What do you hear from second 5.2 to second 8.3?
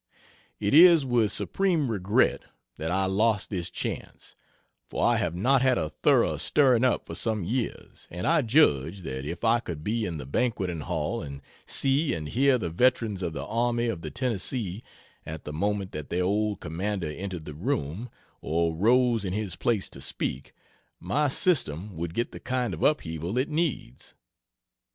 not had a thorough stirring up for some years, and